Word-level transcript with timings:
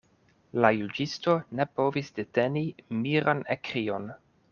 La 0.63 0.69
juĝisto 0.77 1.35
ne 1.59 1.67
povis 1.79 2.09
deteni 2.21 2.65
miran 3.03 3.45
ekkrion. 3.57 4.09